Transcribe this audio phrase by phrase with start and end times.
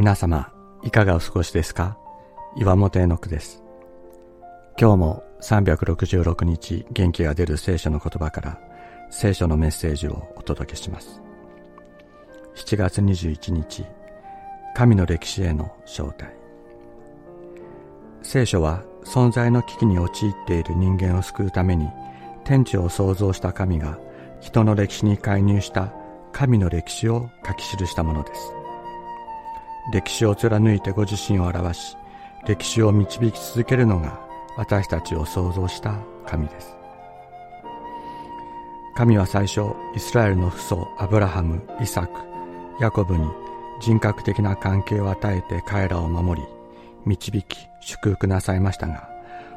[0.00, 0.50] 皆様、
[0.82, 1.98] いかがお過ごしですか？
[2.56, 3.62] 岩本絵の句です。
[4.80, 8.58] 今日も366日元気が出る聖書の言葉から
[9.10, 11.20] 聖書のメッセージをお届けします。
[12.54, 13.84] 7月21日、
[14.74, 16.28] 神の歴史への招待。
[18.22, 21.90] 聖書は存在の危機に陥っている人間を救うために
[22.44, 23.98] 天地を創造した神が
[24.40, 25.92] 人の歴史に介入した
[26.32, 28.54] 神の歴史を書き記したものです。
[29.92, 31.96] 歴史を貫いてご自身を表し、
[32.46, 34.20] 歴史を導き続けるのが
[34.56, 35.94] 私たちを創造した
[36.26, 36.76] 神です。
[38.94, 39.62] 神は最初、
[39.94, 42.10] イスラエルの父祖アブラハム、イサク、
[42.80, 43.26] ヤコブに
[43.80, 46.46] 人格的な関係を与えて彼らを守り、
[47.06, 49.08] 導き、祝福なさいましたが、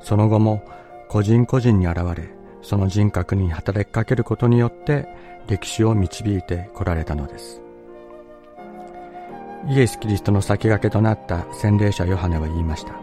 [0.00, 0.62] その後も
[1.08, 2.28] 個人個人に現れ、
[2.62, 5.08] その人格に働きかけることによって
[5.48, 7.63] 歴史を導いてこられたのです。
[9.68, 12.94] イエス・キリストの先駆けとなった洗礼者ヨハネは言いました。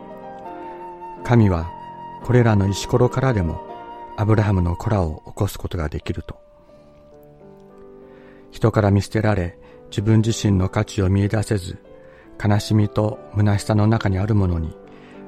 [1.23, 1.71] 神は
[2.23, 3.61] これらの石ころからでも
[4.17, 6.35] アブラハムの子らを起こすことができると。
[8.51, 9.57] 人から見捨てられ
[9.89, 11.79] 自分自身の価値を見出せず
[12.43, 14.75] 悲しみと虚しさの中にあるものに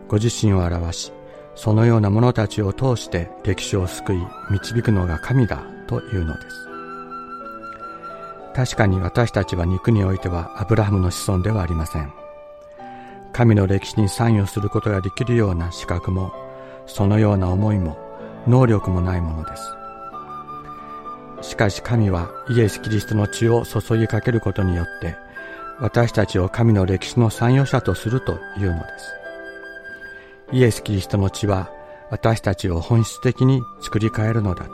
[0.08, 1.14] ご自身を表し
[1.56, 4.18] そのような者たちを通して歴史を救い
[4.52, 6.73] 導くのが神だというのです。
[8.56, 12.14] 確かに私たちは肉においてはアブラハムの子孫ではありません。
[13.32, 16.32] 神の歴史に参与することができるような資格も、
[16.86, 17.98] そのような思いも、
[18.48, 19.64] 能力もないものです。
[21.42, 25.16] しかし神はイエス・キリストの血を注ぎかけることによって、
[25.80, 29.14] 私たちを神の歴史の参与者とするというのです。
[30.52, 31.72] イエス・キリストの血は
[32.12, 34.72] 私たちを本質的に作り変えるのだと。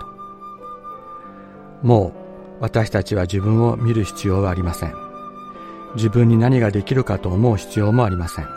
[1.82, 2.29] もう
[2.60, 4.94] 私たちは自分を見る必要はありません。
[5.96, 8.48] 自分に何ができるかと思う必要もありません。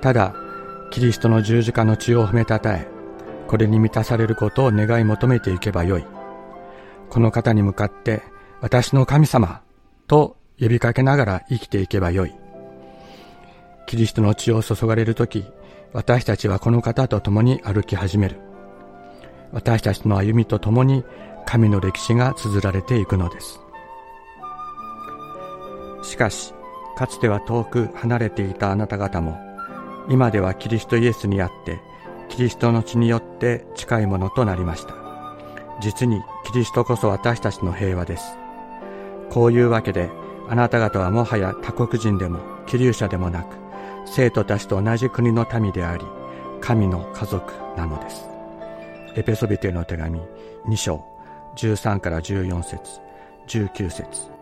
[0.00, 0.34] ただ、
[0.90, 2.88] キリストの十字架の血を褒めたたえ、
[3.46, 6.04] これに満たされることを願い求めていけばよい。
[7.10, 8.22] この方に向かって、
[8.60, 9.60] 私の神様
[10.06, 12.34] と呼びかけながら生きていけばよい。
[13.86, 15.44] キリストの血を注がれるとき、
[15.92, 18.40] 私たちはこの方と共に歩き始める。
[19.52, 21.04] 私たちの歩みと共に
[21.46, 23.60] 神の歴史が綴られていくのです。
[26.02, 26.52] しかし、
[26.96, 29.38] かつては遠く離れていたあなた方も、
[30.08, 31.80] 今ではキリストイエスにあって、
[32.28, 34.94] キリストの血によって近いものとなりました。
[35.80, 38.38] 実にキリストこそ私たちの平和です。
[39.30, 40.10] こういうわけで、
[40.48, 43.56] あなた方はもはや他国人でも、気流者でもなく、
[44.06, 46.04] 生徒たちと同じ国の民であり、
[46.60, 48.35] 神の家族なのです。
[49.16, 50.20] エペソビテの手紙
[50.66, 51.02] 2章
[51.56, 53.00] 13から14節
[53.46, 54.35] 19節。